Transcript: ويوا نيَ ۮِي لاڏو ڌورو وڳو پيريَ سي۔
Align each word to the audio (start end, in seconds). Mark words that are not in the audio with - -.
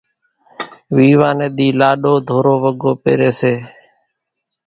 ويوا 0.95 1.29
نيَ 1.37 1.47
ۮِي 1.55 1.67
لاڏو 1.79 2.13
ڌورو 2.27 2.53
وڳو 2.63 2.91
پيريَ 3.03 3.29
سي۔ 3.39 3.53